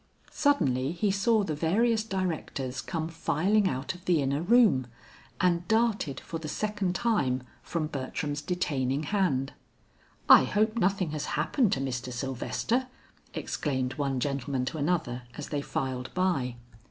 [0.31, 4.87] Suddenly he saw the various directors come filing out of the inner room,
[5.39, 9.53] and darted for the second time from Bertram's detaining hand.
[10.27, 12.11] "I hope nothing has happened to Mr.
[12.11, 12.87] Sylvester,"
[13.35, 16.55] exclaimed one gentleman to another as they filed by.